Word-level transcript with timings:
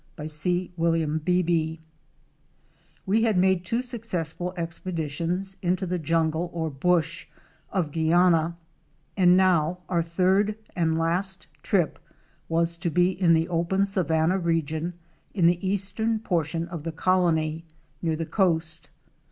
(By 0.15 0.25
C. 0.25 0.71
William 0.77 1.19
Beebe). 1.19 1.77
E 3.07 3.21
had 3.21 3.37
made 3.37 3.63
two 3.63 3.83
successful 3.83 4.51
expeditions 4.57 5.57
into 5.61 5.85
the 5.85 5.99
jungle 5.99 6.49
or 6.53 6.71
"bush"' 6.71 7.27
of 7.71 7.91
Guiana, 7.91 8.57
and 9.15 9.37
now 9.37 9.77
our 9.87 10.01
third 10.01 10.57
and 10.75 10.97
last 10.97 11.49
trip 11.61 11.99
was 12.49 12.75
to 12.77 12.89
be 12.89 13.11
in 13.11 13.35
the 13.35 13.47
open 13.49 13.85
savanna 13.85 14.39
region 14.39 14.95
in 15.35 15.45
the 15.45 15.63
eastern 15.63 16.17
portion 16.17 16.67
of 16.69 16.81
the 16.81 16.91
Colony, 16.91 17.63
near 18.01 18.15
the 18.15 18.25
coast. 18.25 18.89